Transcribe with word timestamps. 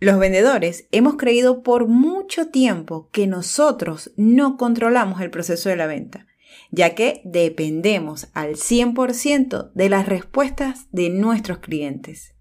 Los 0.00 0.20
vendedores 0.20 0.86
hemos 0.92 1.16
creído 1.16 1.64
por 1.64 1.88
mucho 1.88 2.48
tiempo 2.48 3.08
que 3.10 3.26
nosotros 3.26 4.12
no 4.16 4.56
controlamos 4.56 5.20
el 5.20 5.30
proceso 5.30 5.70
de 5.70 5.76
la 5.76 5.88
venta, 5.88 6.26
ya 6.70 6.94
que 6.94 7.20
dependemos 7.24 8.28
al 8.32 8.54
100% 8.54 9.72
de 9.72 9.88
las 9.88 10.06
respuestas 10.06 10.86
de 10.92 11.10
nuestros 11.10 11.58
clientes. 11.58 12.36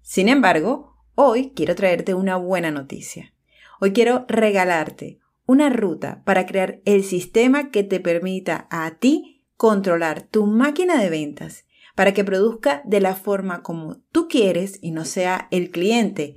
Sin 0.00 0.30
embargo, 0.30 0.96
hoy 1.14 1.52
quiero 1.54 1.74
traerte 1.74 2.14
una 2.14 2.36
buena 2.36 2.70
noticia. 2.70 3.34
Hoy 3.78 3.92
quiero 3.92 4.24
regalarte 4.26 5.18
una 5.44 5.68
ruta 5.68 6.22
para 6.24 6.46
crear 6.46 6.80
el 6.86 7.04
sistema 7.04 7.70
que 7.70 7.82
te 7.82 8.00
permita 8.00 8.68
a 8.70 8.98
ti 8.98 9.44
controlar 9.56 10.22
tu 10.22 10.46
máquina 10.46 10.98
de 10.98 11.10
ventas 11.10 11.66
para 11.94 12.14
que 12.14 12.24
produzca 12.24 12.80
de 12.86 13.00
la 13.00 13.14
forma 13.14 13.62
como 13.62 13.98
tú 14.10 14.26
quieres 14.26 14.78
y 14.80 14.90
no 14.92 15.04
sea 15.04 15.48
el 15.50 15.70
cliente 15.70 16.36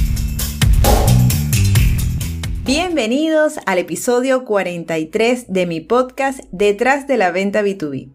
Bienvenidos 2.63 3.55
al 3.65 3.79
episodio 3.79 4.45
43 4.45 5.51
de 5.51 5.65
mi 5.65 5.79
podcast 5.79 6.41
Detrás 6.51 7.07
de 7.07 7.17
la 7.17 7.31
venta 7.31 7.63
B2B. 7.63 8.11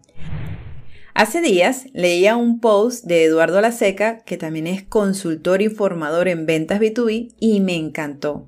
Hace 1.13 1.41
días 1.41 1.87
leía 1.91 2.37
un 2.37 2.61
post 2.61 3.03
de 3.03 3.25
Eduardo 3.25 3.59
Laseca, 3.59 4.19
que 4.19 4.37
también 4.37 4.65
es 4.65 4.83
consultor 4.83 5.61
y 5.61 5.67
formador 5.67 6.29
en 6.29 6.45
ventas 6.45 6.79
B2B, 6.79 7.33
y 7.37 7.59
me 7.59 7.75
encantó. 7.75 8.47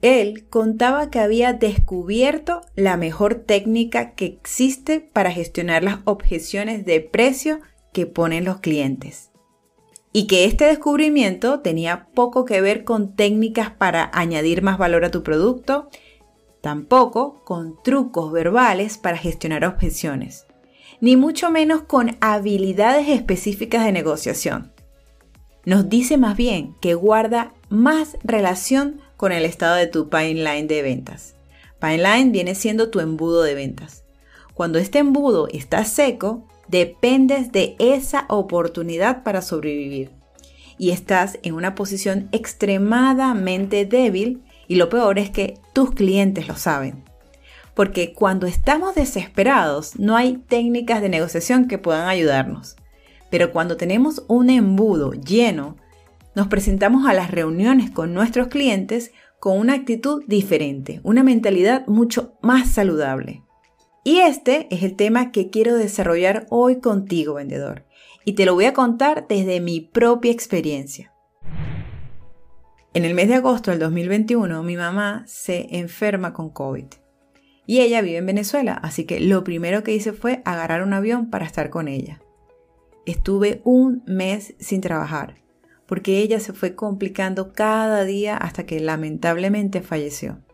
Él 0.00 0.46
contaba 0.48 1.10
que 1.10 1.18
había 1.18 1.52
descubierto 1.52 2.62
la 2.74 2.96
mejor 2.96 3.34
técnica 3.34 4.14
que 4.14 4.24
existe 4.24 5.00
para 5.00 5.30
gestionar 5.30 5.84
las 5.84 5.98
objeciones 6.04 6.86
de 6.86 7.00
precio 7.00 7.60
que 7.92 8.06
ponen 8.06 8.46
los 8.46 8.60
clientes. 8.60 9.33
Y 10.16 10.28
que 10.28 10.44
este 10.44 10.66
descubrimiento 10.66 11.58
tenía 11.58 12.06
poco 12.14 12.44
que 12.44 12.60
ver 12.60 12.84
con 12.84 13.16
técnicas 13.16 13.70
para 13.70 14.12
añadir 14.14 14.62
más 14.62 14.78
valor 14.78 15.04
a 15.04 15.10
tu 15.10 15.24
producto, 15.24 15.90
tampoco 16.60 17.42
con 17.44 17.82
trucos 17.82 18.30
verbales 18.30 18.96
para 18.96 19.18
gestionar 19.18 19.64
objeciones, 19.64 20.46
ni 21.00 21.16
mucho 21.16 21.50
menos 21.50 21.82
con 21.82 22.16
habilidades 22.20 23.08
específicas 23.08 23.84
de 23.84 23.90
negociación. 23.90 24.72
Nos 25.64 25.88
dice 25.88 26.16
más 26.16 26.36
bien 26.36 26.76
que 26.80 26.94
guarda 26.94 27.52
más 27.68 28.16
relación 28.22 29.00
con 29.16 29.32
el 29.32 29.44
estado 29.44 29.74
de 29.74 29.88
tu 29.88 30.10
pipeline 30.10 30.68
de 30.68 30.82
ventas. 30.82 31.34
Pipeline 31.80 32.30
viene 32.30 32.54
siendo 32.54 32.88
tu 32.88 33.00
embudo 33.00 33.42
de 33.42 33.56
ventas. 33.56 34.04
Cuando 34.54 34.78
este 34.78 35.00
embudo 35.00 35.48
está 35.48 35.84
seco, 35.84 36.46
Dependes 36.68 37.52
de 37.52 37.76
esa 37.78 38.26
oportunidad 38.28 39.22
para 39.22 39.42
sobrevivir. 39.42 40.10
Y 40.78 40.90
estás 40.90 41.38
en 41.42 41.54
una 41.54 41.74
posición 41.74 42.28
extremadamente 42.32 43.84
débil 43.86 44.42
y 44.66 44.76
lo 44.76 44.88
peor 44.88 45.18
es 45.18 45.30
que 45.30 45.58
tus 45.72 45.92
clientes 45.92 46.48
lo 46.48 46.56
saben. 46.56 47.04
Porque 47.74 48.12
cuando 48.12 48.46
estamos 48.46 48.94
desesperados 48.94 49.98
no 49.98 50.16
hay 50.16 50.38
técnicas 50.48 51.00
de 51.00 51.08
negociación 51.08 51.68
que 51.68 51.78
puedan 51.78 52.08
ayudarnos. 52.08 52.76
Pero 53.30 53.52
cuando 53.52 53.76
tenemos 53.76 54.24
un 54.28 54.50
embudo 54.50 55.12
lleno, 55.12 55.76
nos 56.34 56.48
presentamos 56.48 57.06
a 57.06 57.14
las 57.14 57.30
reuniones 57.30 57.90
con 57.90 58.14
nuestros 58.14 58.48
clientes 58.48 59.12
con 59.38 59.58
una 59.58 59.74
actitud 59.74 60.22
diferente, 60.26 61.00
una 61.02 61.22
mentalidad 61.22 61.86
mucho 61.86 62.34
más 62.40 62.70
saludable. 62.70 63.42
Y 64.06 64.18
este 64.18 64.68
es 64.70 64.82
el 64.82 64.96
tema 64.96 65.32
que 65.32 65.48
quiero 65.48 65.76
desarrollar 65.76 66.46
hoy 66.50 66.78
contigo, 66.80 67.34
vendedor. 67.34 67.86
Y 68.26 68.34
te 68.34 68.44
lo 68.44 68.52
voy 68.52 68.66
a 68.66 68.74
contar 68.74 69.26
desde 69.28 69.62
mi 69.62 69.80
propia 69.80 70.30
experiencia. 70.30 71.10
En 72.92 73.06
el 73.06 73.14
mes 73.14 73.28
de 73.28 73.36
agosto 73.36 73.70
del 73.70 73.80
2021, 73.80 74.62
mi 74.62 74.76
mamá 74.76 75.24
se 75.26 75.78
enferma 75.78 76.34
con 76.34 76.50
COVID. 76.50 76.84
Y 77.66 77.80
ella 77.80 78.02
vive 78.02 78.18
en 78.18 78.26
Venezuela, 78.26 78.74
así 78.74 79.04
que 79.04 79.20
lo 79.20 79.42
primero 79.42 79.82
que 79.82 79.94
hice 79.94 80.12
fue 80.12 80.42
agarrar 80.44 80.82
un 80.82 80.92
avión 80.92 81.30
para 81.30 81.46
estar 81.46 81.70
con 81.70 81.88
ella. 81.88 82.20
Estuve 83.06 83.62
un 83.64 84.02
mes 84.06 84.54
sin 84.60 84.82
trabajar, 84.82 85.36
porque 85.86 86.18
ella 86.18 86.40
se 86.40 86.52
fue 86.52 86.74
complicando 86.74 87.54
cada 87.54 88.04
día 88.04 88.36
hasta 88.36 88.66
que 88.66 88.80
lamentablemente 88.80 89.80
falleció. 89.80 90.44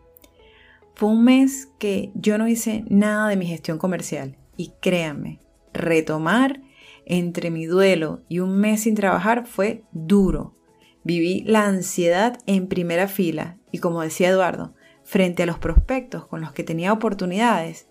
Fue 1.01 1.09
un 1.09 1.23
mes 1.23 1.67
que 1.79 2.11
yo 2.13 2.37
no 2.37 2.47
hice 2.47 2.85
nada 2.87 3.27
de 3.27 3.35
mi 3.35 3.47
gestión 3.47 3.79
comercial 3.79 4.37
y 4.55 4.73
créanme, 4.81 5.39
retomar 5.73 6.61
entre 7.07 7.49
mi 7.49 7.65
duelo 7.65 8.21
y 8.29 8.37
un 8.37 8.59
mes 8.59 8.81
sin 8.81 8.93
trabajar 8.93 9.47
fue 9.47 9.83
duro. 9.93 10.55
Viví 11.03 11.43
la 11.47 11.65
ansiedad 11.65 12.37
en 12.45 12.67
primera 12.67 13.07
fila 13.07 13.57
y 13.71 13.79
como 13.79 14.03
decía 14.03 14.29
Eduardo, 14.29 14.75
frente 15.03 15.41
a 15.41 15.45
los 15.47 15.57
prospectos 15.57 16.27
con 16.27 16.39
los 16.39 16.51
que 16.53 16.63
tenía 16.63 16.93
oportunidades, 16.93 17.87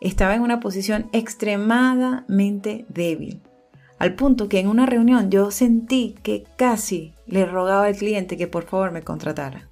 estaba 0.00 0.34
en 0.34 0.40
una 0.40 0.60
posición 0.60 1.10
extremadamente 1.12 2.86
débil. 2.88 3.42
Al 3.98 4.14
punto 4.14 4.48
que 4.48 4.60
en 4.60 4.68
una 4.68 4.86
reunión 4.86 5.30
yo 5.30 5.50
sentí 5.50 6.14
que 6.22 6.44
casi 6.56 7.12
le 7.26 7.44
rogaba 7.44 7.84
al 7.84 7.96
cliente 7.96 8.38
que 8.38 8.46
por 8.46 8.64
favor 8.64 8.90
me 8.90 9.02
contratara. 9.02 9.68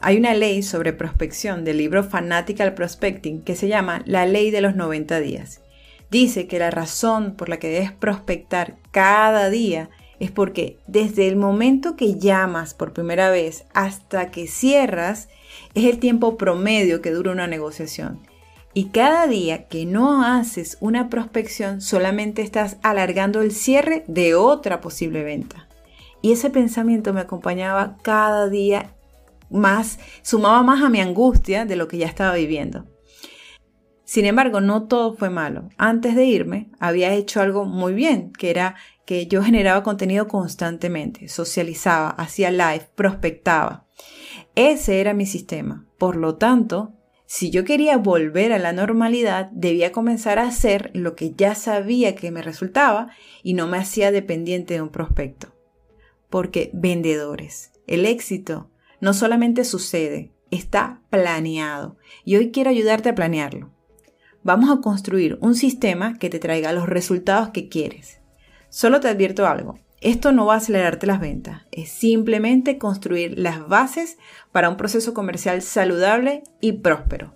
Hay 0.00 0.16
una 0.16 0.32
ley 0.32 0.62
sobre 0.62 0.92
prospección 0.92 1.64
del 1.64 1.78
libro 1.78 2.04
Fanatical 2.04 2.74
Prospecting 2.74 3.42
que 3.42 3.56
se 3.56 3.66
llama 3.66 4.02
la 4.06 4.26
ley 4.26 4.52
de 4.52 4.60
los 4.60 4.76
90 4.76 5.18
días. 5.18 5.60
Dice 6.08 6.46
que 6.46 6.60
la 6.60 6.70
razón 6.70 7.34
por 7.34 7.48
la 7.48 7.58
que 7.58 7.68
debes 7.68 7.90
prospectar 7.90 8.76
cada 8.92 9.50
día 9.50 9.90
es 10.20 10.30
porque 10.30 10.78
desde 10.86 11.26
el 11.26 11.34
momento 11.34 11.96
que 11.96 12.14
llamas 12.14 12.74
por 12.74 12.92
primera 12.92 13.28
vez 13.30 13.64
hasta 13.74 14.30
que 14.30 14.46
cierras 14.46 15.28
es 15.74 15.84
el 15.84 15.98
tiempo 15.98 16.36
promedio 16.36 17.02
que 17.02 17.10
dura 17.10 17.32
una 17.32 17.48
negociación. 17.48 18.20
Y 18.74 18.90
cada 18.90 19.26
día 19.26 19.66
que 19.66 19.84
no 19.84 20.22
haces 20.22 20.78
una 20.80 21.08
prospección 21.08 21.80
solamente 21.80 22.42
estás 22.42 22.76
alargando 22.82 23.42
el 23.42 23.50
cierre 23.50 24.04
de 24.06 24.36
otra 24.36 24.80
posible 24.80 25.24
venta. 25.24 25.66
Y 26.22 26.32
ese 26.32 26.50
pensamiento 26.50 27.12
me 27.12 27.20
acompañaba 27.20 27.96
cada 28.02 28.48
día 28.48 28.92
más, 29.50 29.98
sumaba 30.22 30.62
más 30.62 30.82
a 30.82 30.88
mi 30.88 31.00
angustia 31.00 31.64
de 31.64 31.76
lo 31.76 31.88
que 31.88 31.98
ya 31.98 32.06
estaba 32.06 32.34
viviendo. 32.34 32.86
Sin 34.04 34.24
embargo, 34.24 34.62
no 34.62 34.88
todo 34.88 35.14
fue 35.14 35.28
malo. 35.28 35.68
Antes 35.76 36.16
de 36.16 36.24
irme, 36.24 36.70
había 36.80 37.12
hecho 37.12 37.42
algo 37.42 37.66
muy 37.66 37.92
bien, 37.92 38.32
que 38.32 38.48
era 38.48 38.76
que 39.04 39.26
yo 39.26 39.42
generaba 39.42 39.82
contenido 39.82 40.28
constantemente, 40.28 41.28
socializaba, 41.28 42.10
hacía 42.10 42.50
live, 42.50 42.88
prospectaba. 42.94 43.86
Ese 44.54 45.00
era 45.00 45.12
mi 45.12 45.26
sistema. 45.26 45.86
Por 45.98 46.16
lo 46.16 46.36
tanto, 46.36 46.94
si 47.26 47.50
yo 47.50 47.64
quería 47.64 47.98
volver 47.98 48.54
a 48.54 48.58
la 48.58 48.72
normalidad, 48.72 49.50
debía 49.52 49.92
comenzar 49.92 50.38
a 50.38 50.48
hacer 50.48 50.90
lo 50.94 51.14
que 51.14 51.34
ya 51.34 51.54
sabía 51.54 52.14
que 52.14 52.30
me 52.30 52.40
resultaba 52.40 53.08
y 53.42 53.52
no 53.52 53.66
me 53.66 53.76
hacía 53.76 54.10
dependiente 54.10 54.72
de 54.72 54.80
un 54.80 54.88
prospecto. 54.88 55.54
Porque 56.30 56.70
vendedores, 56.72 57.72
el 57.86 58.06
éxito 58.06 58.70
no 59.00 59.14
solamente 59.14 59.64
sucede, 59.64 60.32
está 60.50 61.02
planeado. 61.10 61.96
Y 62.24 62.36
hoy 62.36 62.50
quiero 62.50 62.70
ayudarte 62.70 63.08
a 63.08 63.14
planearlo. 63.14 63.70
Vamos 64.42 64.70
a 64.70 64.80
construir 64.80 65.38
un 65.40 65.54
sistema 65.54 66.18
que 66.18 66.30
te 66.30 66.38
traiga 66.38 66.72
los 66.72 66.88
resultados 66.88 67.50
que 67.50 67.68
quieres. 67.68 68.20
Solo 68.68 69.00
te 69.00 69.08
advierto 69.08 69.46
algo. 69.46 69.78
Esto 70.00 70.30
no 70.30 70.46
va 70.46 70.54
a 70.54 70.58
acelerarte 70.58 71.08
las 71.08 71.18
ventas, 71.18 71.62
es 71.72 71.88
simplemente 71.88 72.78
construir 72.78 73.36
las 73.36 73.66
bases 73.66 74.16
para 74.52 74.68
un 74.68 74.76
proceso 74.76 75.12
comercial 75.12 75.60
saludable 75.60 76.44
y 76.60 76.72
próspero. 76.72 77.34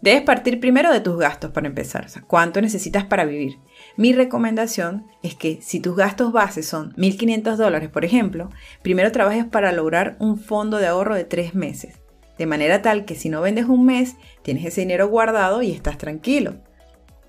Debes 0.00 0.22
partir 0.22 0.58
primero 0.58 0.90
de 0.90 1.00
tus 1.00 1.18
gastos 1.18 1.50
para 1.50 1.66
empezar, 1.66 2.06
o 2.06 2.08
sea, 2.08 2.22
cuánto 2.22 2.62
necesitas 2.62 3.04
para 3.04 3.26
vivir. 3.26 3.58
Mi 3.96 4.12
recomendación 4.12 5.06
es 5.22 5.34
que 5.34 5.58
si 5.62 5.80
tus 5.80 5.96
gastos 5.96 6.32
bases 6.32 6.66
son 6.66 6.94
1.500 6.94 7.56
dólares, 7.56 7.88
por 7.88 8.04
ejemplo, 8.04 8.50
primero 8.82 9.12
trabajes 9.12 9.44
para 9.44 9.72
lograr 9.72 10.16
un 10.20 10.38
fondo 10.38 10.78
de 10.78 10.86
ahorro 10.86 11.14
de 11.14 11.24
tres 11.24 11.54
meses, 11.54 12.00
de 12.38 12.46
manera 12.46 12.82
tal 12.82 13.04
que 13.04 13.16
si 13.16 13.28
no 13.28 13.40
vendes 13.40 13.66
un 13.66 13.84
mes, 13.84 14.16
tienes 14.42 14.64
ese 14.64 14.82
dinero 14.82 15.08
guardado 15.08 15.62
y 15.62 15.72
estás 15.72 15.98
tranquilo. 15.98 16.54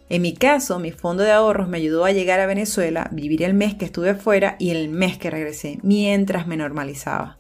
En 0.10 0.22
mi 0.22 0.34
caso, 0.34 0.78
mi 0.78 0.92
fondo 0.92 1.24
de 1.24 1.32
ahorros 1.32 1.68
me 1.70 1.78
ayudó 1.78 2.06
a 2.06 2.12
llegar 2.12 2.40
a 2.40 2.46
Venezuela, 2.46 3.10
vivir 3.12 3.44
el 3.44 3.54
mes 3.54 3.76
que 3.76 3.86
estuve 3.86 4.14
fuera 4.14 4.58
y 4.60 4.72
el 4.72 4.90
mes 4.90 5.18
que 5.18 5.30
regresé, 5.30 5.80
mientras 5.84 6.48
me 6.48 6.58
normalizaba. 6.58 7.40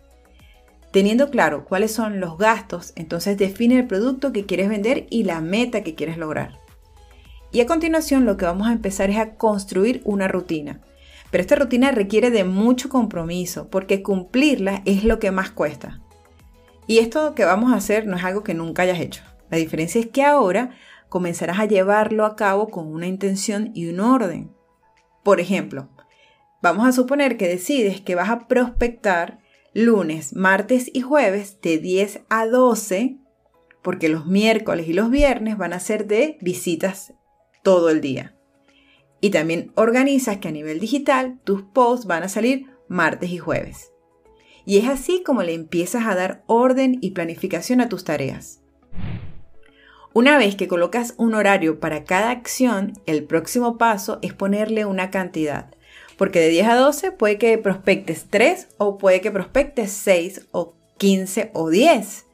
Teniendo 0.92 1.30
claro 1.30 1.66
cuáles 1.66 1.92
son 1.92 2.20
los 2.20 2.38
gastos, 2.38 2.94
entonces 2.96 3.38
define 3.38 3.78
el 3.78 3.88
producto 3.88 4.34
que 4.34 4.46
quieres 4.46 4.68
vender 4.68 5.06
y 5.10 5.24
la 5.24 5.40
meta 5.42 5.84
que 5.84 5.96
quieres 5.96 6.18
lograr. 6.18 6.61
Y 7.52 7.60
a 7.60 7.66
continuación 7.66 8.26
lo 8.26 8.38
que 8.38 8.46
vamos 8.46 8.68
a 8.68 8.72
empezar 8.72 9.10
es 9.10 9.18
a 9.18 9.36
construir 9.36 10.02
una 10.06 10.28
rutina. 10.28 10.82
Pero 11.32 11.42
esta 11.42 11.56
rutina 11.56 11.92
requiere 11.92 12.30
de 12.30 12.44
mucho 12.44 12.90
compromiso 12.90 13.70
porque 13.70 14.04
cumplirla 14.04 14.82
es 14.86 15.04
lo 15.04 15.20
que 15.20 15.32
más 15.32 15.52
cuesta. 15.52 16.02
Y 16.88 17.00
esto 17.00 17.36
que 17.36 17.46
vamos 17.46 17.72
a 17.72 17.78
hacer 17.78 18.08
no 18.08 18.18
es 18.18 18.24
algo 18.24 18.44
que 18.44 18.54
nunca 18.54 18.84
hayas 18.84 19.00
hecho. 19.00 19.24
La 19.50 19.58
diferencia 19.58 20.00
es 20.00 20.08
que 20.08 20.24
ahora 20.24 20.72
comenzarás 21.10 21.60
a 21.60 21.66
llevarlo 21.66 22.26
a 22.26 22.36
cabo 22.36 22.70
con 22.70 22.88
una 22.88 23.08
intención 23.08 23.72
y 23.74 23.88
un 23.88 24.00
orden. 24.00 24.52
Por 25.24 25.40
ejemplo, 25.40 25.90
vamos 26.62 26.88
a 26.88 26.92
suponer 26.92 27.38
que 27.38 27.48
decides 27.48 28.02
que 28.02 28.16
vas 28.16 28.30
a 28.30 28.48
prospectar 28.48 29.40
lunes, 29.74 30.36
martes 30.36 30.90
y 30.94 31.02
jueves 31.02 31.60
de 31.62 31.78
10 31.78 32.22
a 32.30 32.46
12, 32.46 33.18
porque 33.82 34.10
los 34.10 34.26
miércoles 34.26 34.88
y 34.88 34.94
los 34.94 35.10
viernes 35.10 35.58
van 35.58 35.74
a 35.74 35.80
ser 35.80 36.08
de 36.08 36.38
visitas 36.42 37.14
todo 37.64 37.90
el 37.90 38.02
día. 38.02 38.36
Y 39.20 39.30
también 39.30 39.72
organizas 39.76 40.38
que 40.38 40.48
a 40.48 40.52
nivel 40.52 40.80
digital 40.80 41.40
tus 41.44 41.62
posts 41.62 42.08
van 42.08 42.24
a 42.24 42.30
salir 42.30 42.68
martes 42.88 43.30
y 43.30 43.38
jueves. 43.38 43.92
Y 44.66 44.78
es 44.78 44.88
así 44.88 45.24
como 45.24 45.44
le 45.44 45.54
empiezas 45.54 46.06
a 46.06 46.16
dar 46.16 46.44
orden 46.48 46.98
y 47.02 47.12
planificación 47.12 47.82
a 47.82 47.90
tus 47.90 48.04
tareas. 48.04 48.62
Una 50.14 50.38
vez 50.38 50.56
que 50.56 50.68
colocas 50.68 51.14
un 51.18 51.36
horario 51.36 51.80
para 51.80 52.04
cada 52.04 52.32
acción, 52.32 52.94
el 53.06 53.24
próximo 53.24 53.78
paso 53.78 54.20
es 54.22 54.34
ponerle 54.34 54.86
una 54.86 55.10
cantidad. 55.10 55.74
Porque 56.18 56.42
de 56.42 56.50
10 56.50 56.68
a 56.68 56.76
12 56.76 57.12
puede 57.14 57.38
que 57.38 57.58
prospectes 57.58 58.28
3 58.30 58.68
o 58.78 58.98
puede 58.98 59.22
que 59.22 59.32
prospectes 59.32 59.92
6 59.92 60.50
o 60.52 60.76
15 60.98 61.52
o 61.54 61.70
10. 61.70 62.26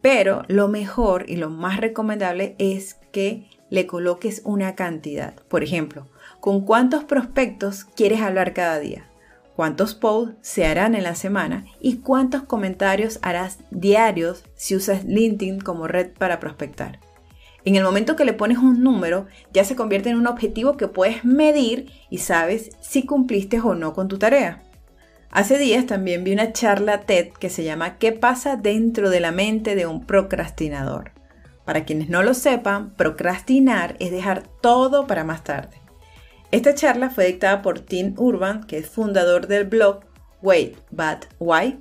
Pero 0.00 0.44
lo 0.48 0.68
mejor 0.68 1.28
y 1.28 1.36
lo 1.36 1.50
más 1.50 1.80
recomendable 1.80 2.54
es 2.58 2.94
que 3.12 3.48
le 3.72 3.86
coloques 3.86 4.42
una 4.44 4.74
cantidad. 4.74 5.34
Por 5.48 5.64
ejemplo, 5.64 6.06
¿con 6.40 6.66
cuántos 6.66 7.04
prospectos 7.04 7.86
quieres 7.86 8.20
hablar 8.20 8.52
cada 8.52 8.78
día? 8.78 9.08
¿Cuántos 9.56 9.94
posts 9.94 10.34
se 10.42 10.66
harán 10.66 10.94
en 10.94 11.04
la 11.04 11.14
semana? 11.14 11.64
¿Y 11.80 11.96
cuántos 11.96 12.42
comentarios 12.42 13.18
harás 13.22 13.60
diarios 13.70 14.44
si 14.56 14.76
usas 14.76 15.04
LinkedIn 15.04 15.60
como 15.60 15.88
red 15.88 16.10
para 16.10 16.38
prospectar? 16.38 17.00
En 17.64 17.74
el 17.76 17.82
momento 17.82 18.14
que 18.14 18.26
le 18.26 18.34
pones 18.34 18.58
un 18.58 18.82
número, 18.82 19.26
ya 19.54 19.64
se 19.64 19.74
convierte 19.74 20.10
en 20.10 20.18
un 20.18 20.26
objetivo 20.26 20.76
que 20.76 20.88
puedes 20.88 21.24
medir 21.24 21.90
y 22.10 22.18
sabes 22.18 22.76
si 22.82 23.06
cumpliste 23.06 23.58
o 23.58 23.74
no 23.74 23.94
con 23.94 24.06
tu 24.06 24.18
tarea. 24.18 24.62
Hace 25.30 25.56
días 25.56 25.86
también 25.86 26.24
vi 26.24 26.34
una 26.34 26.52
charla 26.52 27.06
TED 27.06 27.28
que 27.28 27.48
se 27.48 27.64
llama 27.64 27.96
¿Qué 27.96 28.12
pasa 28.12 28.56
dentro 28.56 29.08
de 29.08 29.20
la 29.20 29.32
mente 29.32 29.74
de 29.76 29.86
un 29.86 30.04
procrastinador? 30.04 31.12
Para 31.64 31.84
quienes 31.84 32.08
no 32.08 32.22
lo 32.22 32.34
sepan, 32.34 32.94
procrastinar 32.94 33.96
es 34.00 34.10
dejar 34.10 34.42
todo 34.60 35.06
para 35.06 35.24
más 35.24 35.44
tarde. 35.44 35.80
Esta 36.50 36.74
charla 36.74 37.10
fue 37.10 37.26
dictada 37.26 37.62
por 37.62 37.80
Tim 37.80 38.14
Urban, 38.18 38.64
que 38.64 38.78
es 38.78 38.88
fundador 38.88 39.46
del 39.46 39.64
blog 39.64 40.00
Wait, 40.42 40.76
But 40.90 41.26
Why. 41.38 41.78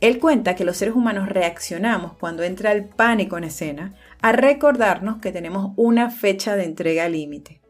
Él 0.00 0.18
cuenta 0.18 0.56
que 0.56 0.64
los 0.64 0.78
seres 0.78 0.94
humanos 0.94 1.28
reaccionamos 1.28 2.14
cuando 2.14 2.42
entra 2.42 2.72
el 2.72 2.86
pánico 2.86 3.36
en 3.36 3.44
escena 3.44 3.94
a 4.22 4.32
recordarnos 4.32 5.18
que 5.18 5.30
tenemos 5.30 5.72
una 5.76 6.10
fecha 6.10 6.56
de 6.56 6.64
entrega 6.64 7.08
límite. 7.08 7.60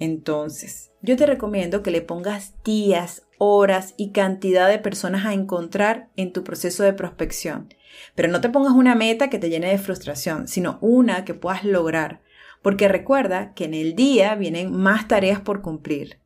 Entonces, 0.00 0.90
yo 1.00 1.16
te 1.16 1.26
recomiendo 1.26 1.82
que 1.82 1.90
le 1.90 2.02
pongas 2.02 2.54
días, 2.64 3.22
horas 3.38 3.94
y 3.96 4.10
cantidad 4.10 4.68
de 4.68 4.78
personas 4.78 5.24
a 5.24 5.32
encontrar 5.32 6.08
en 6.16 6.32
tu 6.32 6.42
proceso 6.42 6.82
de 6.82 6.92
prospección. 6.92 7.72
Pero 8.14 8.28
no 8.28 8.40
te 8.40 8.48
pongas 8.48 8.72
una 8.72 8.94
meta 8.94 9.30
que 9.30 9.38
te 9.38 9.50
llene 9.50 9.68
de 9.68 9.78
frustración, 9.78 10.48
sino 10.48 10.78
una 10.80 11.24
que 11.24 11.34
puedas 11.34 11.64
lograr. 11.64 12.22
Porque 12.62 12.88
recuerda 12.88 13.54
que 13.54 13.64
en 13.64 13.74
el 13.74 13.94
día 13.94 14.34
vienen 14.34 14.72
más 14.72 15.08
tareas 15.08 15.40
por 15.40 15.62
cumplir. 15.62 16.18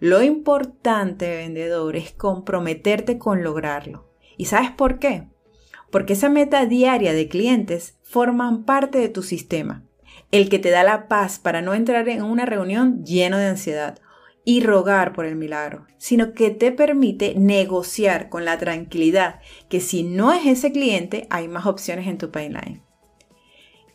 Lo 0.00 0.22
importante, 0.22 1.36
vendedor, 1.36 1.96
es 1.96 2.12
comprometerte 2.12 3.18
con 3.18 3.42
lograrlo. 3.42 4.08
¿Y 4.36 4.46
sabes 4.46 4.70
por 4.70 4.98
qué? 4.98 5.28
Porque 5.90 6.12
esa 6.12 6.28
meta 6.28 6.66
diaria 6.66 7.12
de 7.12 7.28
clientes 7.28 7.98
forman 8.02 8.64
parte 8.64 8.98
de 8.98 9.08
tu 9.08 9.22
sistema, 9.22 9.84
el 10.30 10.48
que 10.48 10.58
te 10.58 10.70
da 10.70 10.84
la 10.84 11.08
paz 11.08 11.38
para 11.38 11.62
no 11.62 11.74
entrar 11.74 12.08
en 12.08 12.22
una 12.22 12.46
reunión 12.46 13.04
lleno 13.04 13.38
de 13.38 13.46
ansiedad 13.46 13.98
y 14.48 14.62
rogar 14.62 15.12
por 15.12 15.26
el 15.26 15.36
milagro, 15.36 15.84
sino 15.98 16.32
que 16.32 16.48
te 16.48 16.72
permite 16.72 17.34
negociar 17.34 18.30
con 18.30 18.46
la 18.46 18.56
tranquilidad 18.56 19.40
que 19.68 19.78
si 19.78 20.04
no 20.04 20.32
es 20.32 20.46
ese 20.46 20.72
cliente 20.72 21.26
hay 21.28 21.48
más 21.48 21.66
opciones 21.66 22.06
en 22.06 22.16
tu 22.16 22.30
pipeline. 22.30 22.80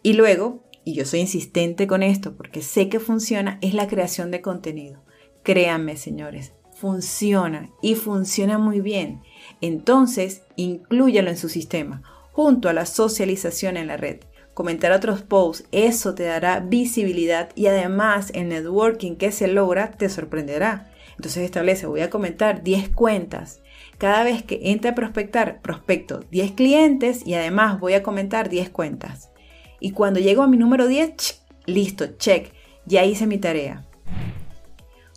Y 0.03 0.13
luego, 0.13 0.63
y 0.85 0.94
yo 0.94 1.05
soy 1.05 1.21
insistente 1.21 1.88
con 1.88 2.03
esto 2.03 2.38
porque 2.38 2.61
sé 2.61 2.88
que 2.88 3.00
funciona, 3.00 3.57
es 3.61 3.73
la 3.73 3.88
creación 3.88 4.29
de 4.29 4.41
contenido. 4.41 5.03
Créanme, 5.41 5.97
señores, 5.97 6.53
funciona 6.75 7.71
y 7.81 7.95
funciona 7.95 8.59
muy 8.59 8.79
bien. 8.79 9.23
Entonces, 9.59 10.44
inclúyalo 10.55 11.31
en 11.31 11.38
su 11.38 11.50
sistema 11.50 12.03
junto 12.31 12.69
a 12.69 12.73
la 12.73 12.85
socialización 12.85 13.75
en 13.75 13.88
la 13.88 13.97
red. 13.97 14.19
Comentar 14.53 14.91
otros 14.91 15.21
posts, 15.23 15.65
eso 15.71 16.13
te 16.13 16.23
dará 16.23 16.59
visibilidad 16.59 17.50
y 17.55 17.67
además 17.67 18.31
el 18.35 18.50
networking 18.50 19.15
que 19.15 19.31
se 19.31 19.47
logra 19.47 19.91
te 19.91 20.09
sorprenderá. 20.09 20.91
Entonces 21.15 21.44
establece, 21.44 21.88
voy 21.88 22.01
a 22.01 22.09
comentar 22.09 22.63
10 22.63 22.89
cuentas. 22.89 23.61
Cada 23.97 24.23
vez 24.23 24.44
que 24.44 24.59
entre 24.63 24.91
a 24.91 24.95
prospectar, 24.95 25.61
prospecto 25.61 26.19
10 26.31 26.51
clientes 26.51 27.25
y 27.25 27.33
además 27.33 27.79
voy 27.79 27.94
a 27.94 28.03
comentar 28.03 28.50
10 28.50 28.69
cuentas. 28.69 29.31
Y 29.79 29.91
cuando 29.91 30.19
llego 30.19 30.44
a 30.44 30.47
mi 30.47 30.57
número 30.57 30.88
10, 30.88 31.44
listo, 31.65 32.05
check, 32.17 32.51
ya 32.85 33.05
hice 33.05 33.25
mi 33.25 33.38
tarea. 33.38 33.85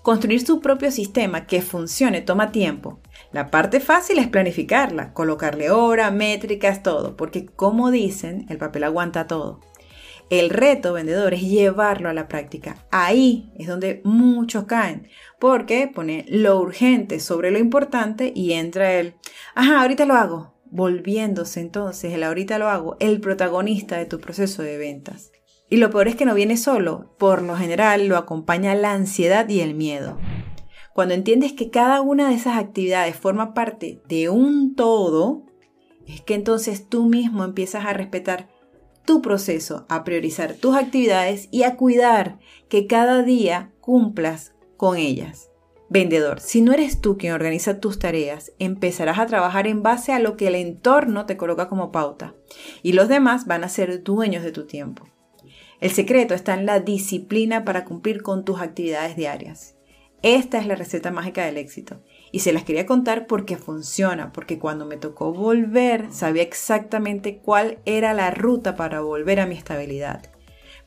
Construir 0.07 0.47
su 0.47 0.61
propio 0.61 0.93
sistema 0.93 1.49
que 1.49 1.61
funcione 1.61 2.21
toma 2.21 2.53
tiempo. 2.53 3.01
La 3.33 3.51
parte 3.51 3.81
fácil 3.81 4.21
es 4.21 4.29
planificarla, 4.29 5.13
colocarle 5.13 5.73
hora, 5.73 6.13
métricas, 6.13 6.85
todo, 6.85 7.17
porque 7.17 7.47
como 7.47 7.91
dicen, 7.91 8.47
el 8.49 8.57
papel 8.57 8.85
aguanta 8.85 9.27
todo. 9.27 9.59
El 10.31 10.51
reto 10.51 10.93
vendedor 10.93 11.35
es 11.35 11.43
llevarlo 11.43 12.09
a 12.09 12.15
la 12.15 12.29
práctica. 12.29 12.87
Ahí 12.93 13.51
es 13.59 13.67
donde 13.67 14.01
muchos 14.05 14.67
caen, 14.67 15.09
porque 15.41 15.91
pone 15.93 16.25
lo 16.29 16.61
urgente 16.61 17.19
sobre 17.19 17.51
lo 17.51 17.59
importante 17.59 18.33
y 18.33 18.53
entra 18.53 19.01
el, 19.01 19.15
ajá, 19.57 19.83
ahorita 19.83 20.07
lo 20.07 20.15
hago, 20.15 20.55
volviéndose 20.67 21.59
entonces 21.59 22.13
el 22.13 22.23
ahorita 22.23 22.61
lo 22.61 22.69
hago, 22.69 22.97
el 23.01 23.21
protagonista 23.21 23.97
de 23.97 24.07
tu 24.07 24.21
proceso 24.21 24.63
de 24.63 24.79
ventas. 24.79 25.33
Y 25.69 25.79
lo 25.79 25.91
peor 25.91 26.09
es 26.09 26.15
que 26.15 26.25
no 26.25 26.35
viene 26.35 26.57
solo, 26.57 27.15
por 27.19 27.43
lo 27.43 27.57
general 27.57 28.07
lo 28.07 28.17
acompaña 28.17 28.75
la 28.75 28.93
ansiedad 28.93 29.49
y 29.49 29.61
el 29.61 29.75
miedo. 29.75 30.19
Cuando 30.93 31.15
entiendes 31.15 31.53
que 31.53 31.71
cada 31.71 32.01
una 32.01 32.29
de 32.29 32.37
esas 32.37 32.57
actividades 32.57 33.17
forma 33.17 33.53
parte 33.53 34.01
de 34.09 34.31
un 34.31 34.75
todo, 34.77 35.43
es 36.07 36.21
que 36.21 36.35
entonces 36.35 36.89
tú 36.89 37.07
mismo 37.07 37.45
empiezas 37.45 37.85
a 37.85 37.93
respetar 37.93 38.49
tu 39.05 39.23
proceso, 39.23 39.87
a 39.89 40.05
priorizar 40.05 40.55
tus 40.55 40.77
actividades 40.77 41.49
y 41.51 41.65
a 41.65 41.77
cuidar 41.77 42.39
que 42.69 42.87
cada 42.87 43.23
día 43.23 43.73
cumplas 43.81 44.55
con 44.77 44.97
ellas. 44.97 45.51
Vendedor, 45.89 46.41
si 46.41 46.63
no 46.63 46.73
eres 46.73 47.01
tú 47.01 47.17
quien 47.17 47.33
organiza 47.33 47.79
tus 47.79 47.99
tareas, 47.99 48.53
empezarás 48.59 49.19
a 49.19 49.27
trabajar 49.27 49.69
en 49.69 49.83
base 49.83 50.13
a 50.13 50.19
lo 50.19 50.37
que 50.37 50.49
el 50.49 50.57
entorno 50.57 51.27
te 51.27 51.37
coloca 51.37 51.69
como 51.69 51.93
pauta 51.93 52.35
y 52.83 52.93
los 52.93 53.09
demás 53.09 53.47
van 53.47 53.63
a 53.63 53.69
ser 53.69 54.03
dueños 54.03 54.43
de 54.43 54.51
tu 54.51 54.67
tiempo. 54.67 55.07
El 55.81 55.91
secreto 55.91 56.35
está 56.35 56.55
en 56.55 56.67
la 56.67 56.81
disciplina 56.81 57.65
para 57.65 57.85
cumplir 57.85 58.23
con 58.23 58.45
tus 58.45 58.61
actividades 58.61 59.17
diarias. 59.17 59.75
Esta 60.23 60.59
es 60.59 60.67
la 60.67 60.75
receta 60.75 61.11
mágica 61.11 61.45
del 61.45 61.59
éxito. 61.59 62.01
Y 62.33 62.41
se 62.41 62.53
las 62.53 62.65
quería 62.65 62.87
contar 62.87 63.27
porque 63.27 63.57
funciona, 63.57 64.33
porque 64.33 64.59
cuando 64.59 64.87
me 64.87 64.97
tocó 64.97 65.33
volver 65.33 66.13
sabía 66.13 66.43
exactamente 66.43 67.39
cuál 67.39 67.79
era 67.85 68.15
la 68.15 68.31
ruta 68.31 68.77
para 68.77 69.01
volver 69.01 69.41
a 69.41 69.47
mi 69.47 69.55
estabilidad 69.55 70.36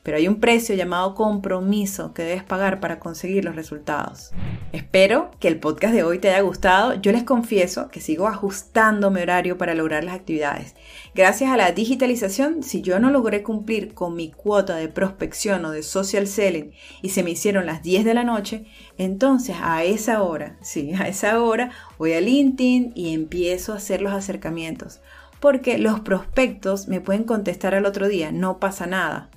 pero 0.02 0.16
hay 0.16 0.28
un 0.28 0.40
precio 0.40 0.74
llamado 0.74 1.14
compromiso 1.14 2.14
que 2.14 2.22
debes 2.22 2.42
pagar 2.42 2.80
para 2.80 2.98
conseguir 2.98 3.44
los 3.44 3.54
resultados. 3.54 4.30
Espero 4.72 5.30
que 5.40 5.48
el 5.48 5.58
podcast 5.58 5.92
de 5.92 6.04
hoy 6.04 6.18
te 6.18 6.30
haya 6.30 6.40
gustado. 6.40 6.94
Yo 6.94 7.12
les 7.12 7.24
confieso 7.24 7.88
que 7.88 8.00
sigo 8.00 8.26
ajustando 8.26 9.10
mi 9.10 9.20
horario 9.20 9.58
para 9.58 9.74
lograr 9.74 10.04
las 10.04 10.14
actividades. 10.14 10.74
Gracias 11.14 11.50
a 11.50 11.56
la 11.56 11.72
digitalización, 11.72 12.62
si 12.62 12.80
yo 12.80 12.98
no 12.98 13.10
logré 13.10 13.42
cumplir 13.42 13.92
con 13.92 14.14
mi 14.14 14.30
cuota 14.30 14.76
de 14.76 14.88
prospección 14.88 15.64
o 15.66 15.70
de 15.70 15.82
social 15.82 16.26
selling 16.26 16.72
y 17.02 17.10
se 17.10 17.22
me 17.22 17.30
hicieron 17.30 17.66
las 17.66 17.82
10 17.82 18.04
de 18.04 18.14
la 18.14 18.24
noche, 18.24 18.64
entonces 18.96 19.56
a 19.60 19.84
esa 19.84 20.22
hora, 20.22 20.56
sí, 20.62 20.92
a 20.98 21.08
esa 21.08 21.42
hora 21.42 21.72
voy 21.98 22.14
a 22.14 22.20
LinkedIn 22.20 22.92
y 22.94 23.12
empiezo 23.12 23.72
a 23.72 23.76
hacer 23.76 24.00
los 24.00 24.12
acercamientos. 24.12 25.00
Porque 25.40 25.78
los 25.78 26.00
prospectos 26.00 26.86
me 26.86 27.00
pueden 27.00 27.24
contestar 27.24 27.74
al 27.74 27.86
otro 27.86 28.08
día, 28.08 28.30
no 28.30 28.58
pasa 28.58 28.86
nada. 28.86 29.30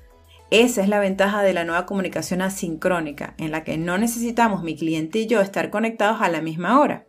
Esa 0.51 0.81
es 0.81 0.89
la 0.89 0.99
ventaja 0.99 1.41
de 1.41 1.53
la 1.53 1.63
nueva 1.63 1.85
comunicación 1.85 2.41
asincrónica, 2.41 3.33
en 3.37 3.51
la 3.51 3.63
que 3.63 3.77
no 3.77 3.97
necesitamos 3.97 4.63
mi 4.63 4.75
cliente 4.75 5.19
y 5.19 5.27
yo 5.27 5.41
estar 5.41 5.69
conectados 5.69 6.21
a 6.21 6.29
la 6.29 6.41
misma 6.41 6.79
hora. 6.79 7.07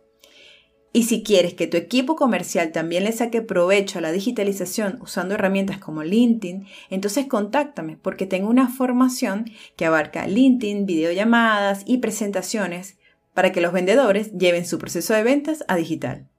Y 0.95 1.03
si 1.03 1.23
quieres 1.23 1.53
que 1.53 1.67
tu 1.67 1.75
equipo 1.75 2.15
comercial 2.15 2.71
también 2.71 3.03
le 3.03 3.11
saque 3.11 3.41
provecho 3.41 3.99
a 3.99 4.01
la 4.01 4.13
digitalización 4.13 4.97
usando 5.01 5.35
herramientas 5.35 5.77
como 5.77 6.03
LinkedIn, 6.03 6.67
entonces 6.89 7.25
contáctame 7.27 7.97
porque 7.97 8.25
tengo 8.25 8.49
una 8.49 8.69
formación 8.69 9.43
que 9.75 9.85
abarca 9.85 10.25
LinkedIn, 10.25 10.85
videollamadas 10.85 11.83
y 11.85 11.97
presentaciones 11.97 12.97
para 13.33 13.51
que 13.51 13.59
los 13.59 13.73
vendedores 13.73 14.31
lleven 14.31 14.65
su 14.65 14.79
proceso 14.79 15.13
de 15.13 15.23
ventas 15.23 15.65
a 15.67 15.75
digital. 15.75 16.29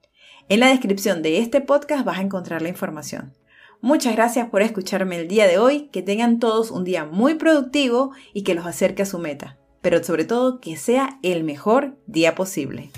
En 0.49 0.61
la 0.61 0.69
descripción 0.69 1.21
de 1.21 1.37
este 1.37 1.61
podcast 1.61 2.03
vas 2.03 2.17
a 2.17 2.23
encontrar 2.23 2.63
la 2.63 2.69
información. 2.69 3.33
Muchas 3.81 4.15
gracias 4.15 4.49
por 4.49 4.61
escucharme 4.61 5.19
el 5.19 5.27
día 5.27 5.47
de 5.47 5.59
hoy, 5.59 5.89
que 5.91 6.01
tengan 6.01 6.39
todos 6.39 6.71
un 6.71 6.83
día 6.83 7.05
muy 7.05 7.35
productivo 7.35 8.11
y 8.33 8.41
que 8.41 8.55
los 8.55 8.65
acerque 8.65 9.03
a 9.03 9.05
su 9.05 9.19
meta, 9.19 9.57
pero 9.81 10.03
sobre 10.03 10.25
todo 10.25 10.59
que 10.59 10.77
sea 10.77 11.19
el 11.21 11.43
mejor 11.43 11.95
día 12.07 12.33
posible. 12.33 12.89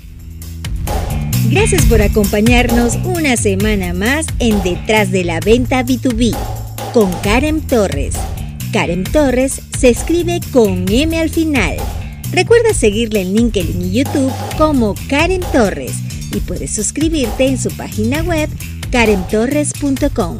Gracias 1.51 1.86
por 1.86 2.01
acompañarnos 2.01 2.95
una 3.03 3.36
semana 3.36 3.93
más 3.93 4.27
en 4.39 4.62
Detrás 4.63 5.12
de 5.12 5.24
la 5.24 5.39
Venta 5.39 5.83
B2B 5.83 6.36
con 6.93 7.12
Karen 7.24 7.65
Torres. 7.65 8.15
Karen 8.71 9.03
Torres 9.03 9.62
se 9.77 9.89
escribe 9.89 10.39
con 10.53 10.86
M 10.89 11.19
al 11.19 11.29
final. 11.29 11.77
Recuerda 12.31 12.74
seguirle 12.74 13.21
en 13.21 13.33
LinkedIn 13.33 13.81
y 13.81 13.91
YouTube 13.91 14.31
como 14.57 14.95
Karen 15.09 15.41
Torres 15.51 15.93
y 16.33 16.39
puedes 16.41 16.74
suscribirte 16.74 17.48
en 17.48 17.57
su 17.57 17.69
página 17.71 18.21
web 18.21 18.50
karentorres.com. 18.91 20.39